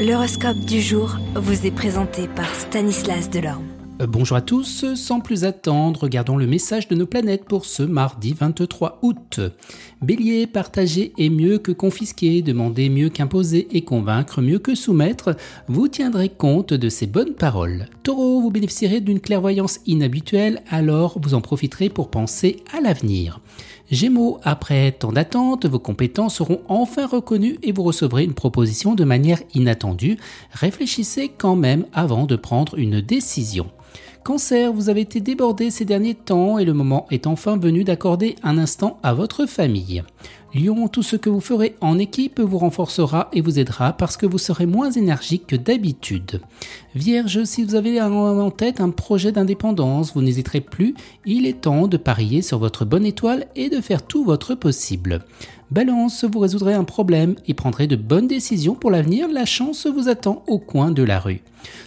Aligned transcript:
L'horoscope 0.00 0.60
du 0.60 0.80
jour 0.80 1.18
vous 1.34 1.66
est 1.66 1.70
présenté 1.70 2.26
par 2.26 2.54
Stanislas 2.54 3.28
Delorme. 3.28 3.66
Euh, 4.00 4.06
bonjour 4.06 4.38
à 4.38 4.40
tous, 4.40 4.94
sans 4.94 5.20
plus 5.20 5.44
attendre, 5.44 6.04
regardons 6.04 6.38
le 6.38 6.46
message 6.46 6.88
de 6.88 6.94
nos 6.94 7.04
planètes 7.04 7.44
pour 7.44 7.66
ce 7.66 7.82
mardi 7.82 8.32
23 8.32 9.00
août. 9.02 9.40
Bélier, 10.00 10.46
partager 10.46 11.12
est 11.18 11.28
mieux 11.28 11.58
que 11.58 11.70
confisquer, 11.70 12.40
demander 12.40 12.88
mieux 12.88 13.10
qu'imposer 13.10 13.68
et 13.72 13.84
convaincre 13.84 14.40
mieux 14.40 14.58
que 14.58 14.74
soumettre, 14.74 15.36
vous 15.68 15.86
tiendrez 15.86 16.30
compte 16.30 16.72
de 16.72 16.88
ces 16.88 17.06
bonnes 17.06 17.34
paroles. 17.34 17.84
Taureau, 18.02 18.40
vous 18.40 18.50
bénéficierez 18.50 19.02
d'une 19.02 19.20
clairvoyance 19.20 19.80
inhabituelle, 19.84 20.62
alors 20.70 21.18
vous 21.20 21.34
en 21.34 21.42
profiterez 21.42 21.90
pour 21.90 22.08
penser 22.08 22.56
à 22.74 22.80
l'avenir. 22.80 23.40
Gémeaux, 23.90 24.38
après 24.44 24.92
tant 24.92 25.10
d'attente, 25.10 25.66
vos 25.66 25.80
compétences 25.80 26.36
seront 26.36 26.60
enfin 26.68 27.06
reconnues 27.06 27.58
et 27.64 27.72
vous 27.72 27.82
recevrez 27.82 28.22
une 28.22 28.34
proposition 28.34 28.94
de 28.94 29.02
manière 29.02 29.40
inattendue. 29.52 30.16
Réfléchissez 30.52 31.28
quand 31.36 31.56
même 31.56 31.86
avant 31.92 32.26
de 32.26 32.36
prendre 32.36 32.78
une 32.78 33.00
décision. 33.00 33.68
Cancer, 34.22 34.70
vous 34.70 34.90
avez 34.90 35.00
été 35.00 35.20
débordé 35.20 35.70
ces 35.70 35.86
derniers 35.86 36.14
temps 36.14 36.58
et 36.58 36.66
le 36.66 36.74
moment 36.74 37.06
est 37.10 37.26
enfin 37.26 37.56
venu 37.56 37.84
d'accorder 37.84 38.36
un 38.42 38.58
instant 38.58 38.98
à 39.02 39.14
votre 39.14 39.46
famille. 39.46 40.02
Lion, 40.54 40.88
tout 40.88 41.02
ce 41.02 41.16
que 41.16 41.30
vous 41.30 41.40
ferez 41.40 41.76
en 41.80 41.98
équipe 41.98 42.38
vous 42.38 42.58
renforcera 42.58 43.30
et 43.32 43.40
vous 43.40 43.58
aidera 43.58 43.94
parce 43.94 44.18
que 44.18 44.26
vous 44.26 44.36
serez 44.36 44.66
moins 44.66 44.90
énergique 44.90 45.46
que 45.46 45.56
d'habitude. 45.56 46.42
Vierge, 46.94 47.44
si 47.44 47.64
vous 47.64 47.76
avez 47.76 48.00
en 48.02 48.50
tête 48.50 48.80
un 48.80 48.90
projet 48.90 49.32
d'indépendance, 49.32 50.12
vous 50.12 50.22
n'hésiterez 50.22 50.60
plus, 50.60 50.94
il 51.24 51.46
est 51.46 51.62
temps 51.62 51.86
de 51.86 51.96
parier 51.96 52.42
sur 52.42 52.58
votre 52.58 52.84
bonne 52.84 53.06
étoile 53.06 53.46
et 53.56 53.70
de 53.70 53.80
faire 53.80 54.02
tout 54.02 54.24
votre 54.24 54.54
possible. 54.54 55.20
Balance, 55.70 56.24
vous 56.24 56.40
résoudrez 56.40 56.74
un 56.74 56.82
problème 56.82 57.36
et 57.46 57.54
prendrez 57.54 57.86
de 57.86 57.94
bonnes 57.94 58.26
décisions 58.26 58.74
pour 58.74 58.90
l'avenir, 58.90 59.28
la 59.28 59.44
chance 59.44 59.86
vous 59.86 60.08
attend 60.08 60.42
au 60.48 60.58
coin 60.58 60.90
de 60.90 61.04
la 61.04 61.20
rue. 61.20 61.42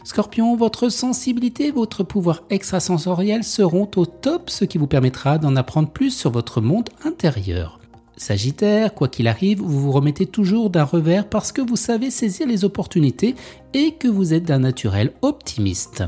Scorpion, 0.05 0.55
votre 0.55 0.87
sensibilité 0.87 1.67
et 1.67 1.71
votre 1.71 2.03
pouvoir 2.03 2.43
extrasensoriel 2.49 3.43
seront 3.43 3.89
au 3.97 4.05
top, 4.05 4.49
ce 4.49 4.63
qui 4.63 4.77
vous 4.77 4.87
permettra 4.87 5.37
d'en 5.37 5.57
apprendre 5.57 5.89
plus 5.89 6.11
sur 6.11 6.31
votre 6.31 6.61
monde 6.61 6.89
intérieur. 7.03 7.81
Sagittaire, 8.15 8.93
quoi 8.93 9.09
qu'il 9.09 9.27
arrive, 9.27 9.59
vous 9.59 9.81
vous 9.81 9.91
remettez 9.91 10.27
toujours 10.27 10.69
d'un 10.69 10.85
revers 10.85 11.27
parce 11.27 11.51
que 11.51 11.61
vous 11.61 11.75
savez 11.75 12.09
saisir 12.09 12.47
les 12.47 12.63
opportunités 12.63 13.35
et 13.73 13.95
que 13.95 14.07
vous 14.07 14.33
êtes 14.33 14.45
d'un 14.45 14.59
naturel 14.59 15.11
optimiste. 15.23 16.03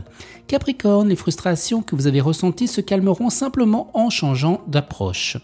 Capricorne, 0.47 1.09
les 1.09 1.15
frustrations 1.17 1.81
que 1.81 1.95
vous 1.95 2.07
avez 2.07 2.21
ressenties 2.21 2.67
se 2.67 2.79
calmeront 2.79 3.29
simplement 3.29 3.89
en 3.95 4.09
changeant 4.09 4.61
d'approche. 4.67 5.37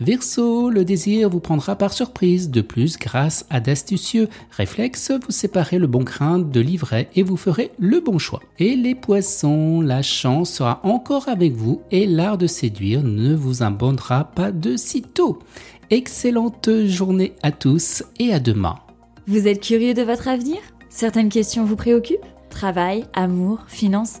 Verseau, 0.00 0.70
le 0.70 0.84
désir 0.84 1.28
vous 1.28 1.40
prendra 1.40 1.74
par 1.74 1.92
surprise. 1.92 2.50
De 2.50 2.60
plus, 2.60 2.96
grâce 2.98 3.44
à 3.50 3.58
d'astucieux 3.58 4.28
réflexes, 4.50 5.10
vous 5.10 5.32
séparez 5.32 5.78
le 5.78 5.88
bon 5.88 6.04
grain 6.04 6.38
de 6.38 6.60
l'ivraie 6.60 7.10
et 7.16 7.24
vous 7.24 7.36
ferez 7.36 7.72
le 7.80 7.98
bon 7.98 8.18
choix. 8.18 8.40
Et 8.60 8.76
les 8.76 8.94
poissons, 8.94 9.80
la 9.80 10.02
chance 10.02 10.50
sera 10.50 10.80
encore 10.84 11.28
avec 11.28 11.54
vous 11.54 11.82
et 11.90 12.06
l'art 12.06 12.38
de 12.38 12.46
séduire 12.46 13.02
ne 13.02 13.34
vous 13.34 13.64
abandonnera 13.64 14.24
pas 14.24 14.52
de 14.52 14.76
sitôt. 14.76 15.40
Excellente 15.90 16.70
journée 16.84 17.32
à 17.42 17.50
tous 17.50 18.04
et 18.20 18.32
à 18.32 18.38
demain. 18.38 18.76
Vous 19.26 19.48
êtes 19.48 19.60
curieux 19.60 19.94
de 19.94 20.02
votre 20.02 20.28
avenir? 20.28 20.58
Certaines 20.90 21.28
questions 21.28 21.64
vous 21.64 21.76
préoccupent? 21.76 22.24
Travail, 22.50 23.04
amour, 23.14 23.64
finances 23.66 24.20